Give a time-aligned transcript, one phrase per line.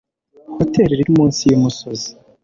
[0.57, 2.09] Hoteri iri munsi yumusozi.